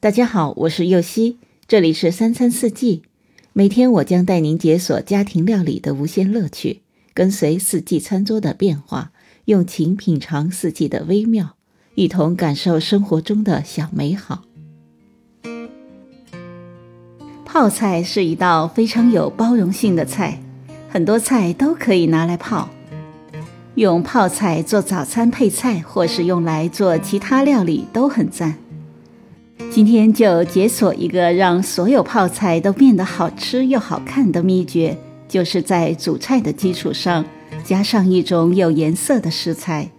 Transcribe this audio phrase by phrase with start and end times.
[0.00, 3.02] 大家好，我是右希，这里是三餐四季。
[3.52, 6.82] 每天我将带您解锁家庭料理的无限乐趣，
[7.12, 9.10] 跟随四季餐桌的变化，
[9.46, 11.56] 用情品尝四季的微妙，
[11.96, 14.44] 一同感受生活中的小美好。
[17.44, 20.40] 泡菜是一道非常有包容性的菜，
[20.88, 22.68] 很多菜都可以拿来泡。
[23.74, 28.56] 用泡菜做早餐配菜，或是用来做其他料理都很赞。
[29.70, 34.96] 今天就解锁一个让所有泡菜都变得好吃又好看的秘诀，
[35.28, 37.24] 就是在主菜的基础上
[37.64, 39.90] 加上一种有颜色的食材，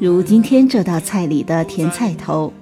[0.00, 2.52] 如今天这道菜里的甜菜头。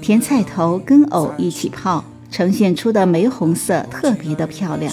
[0.00, 4.92] 甜菜头跟藕一起泡，呈现出的玫红色特别的漂亮。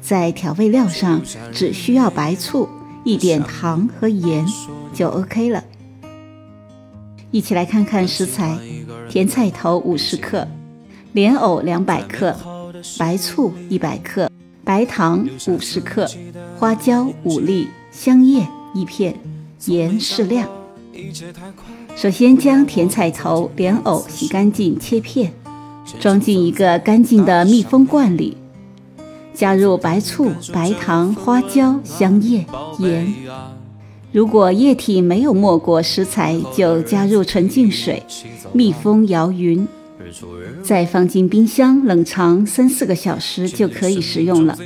[0.00, 1.20] 在调味料上，
[1.52, 2.68] 只需要白醋、
[3.04, 4.44] 一点糖和盐
[4.92, 5.62] 就 OK 了。
[7.30, 8.58] 一起来看看食材。
[9.08, 10.46] 甜菜头五十克，
[11.12, 12.36] 莲藕两百克，
[12.98, 14.28] 白醋一百克，
[14.64, 16.08] 白糖五十克，
[16.58, 19.14] 花椒五粒，香叶一片，
[19.66, 20.48] 盐适量。
[21.94, 25.32] 首先将甜菜头、莲藕洗干净切片，
[26.00, 28.36] 装进一个干净的密封罐里，
[29.32, 32.44] 加入白醋、白糖、花椒、香叶、
[32.80, 33.14] 盐。
[34.16, 38.02] 如果液体没有没过食材，就加入纯净水，
[38.54, 39.68] 密封摇匀，
[40.62, 44.56] 再放进冰箱冷藏三四个小时就可以食用了。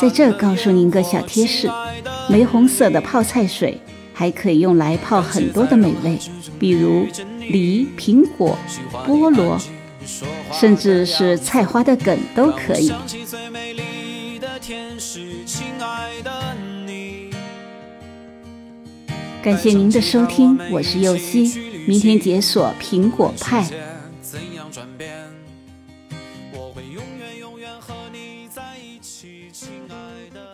[0.00, 1.70] 在这告诉您个小贴士：
[2.28, 3.80] 玫红色的泡菜水
[4.12, 6.18] 还可以用来泡很多的美味，
[6.58, 7.06] 比如
[7.38, 8.58] 梨、苹果、
[9.06, 9.56] 菠萝，
[10.52, 12.92] 甚至是菜花的梗都可以。
[15.46, 16.30] 亲爱的
[19.42, 23.62] 感谢您的收听我是右希明天解锁苹果派。
[24.20, 25.14] 怎样转变
[26.52, 29.94] 我会永远永远和你在一起亲爱
[30.34, 30.47] 的。